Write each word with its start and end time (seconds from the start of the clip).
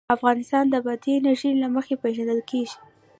افغانستان 0.17 0.65
د 0.69 0.75
بادي 0.85 1.11
انرژي 1.17 1.51
له 1.61 1.67
مخې 1.75 1.95
پېژندل 2.03 2.41
کېږي. 2.49 2.77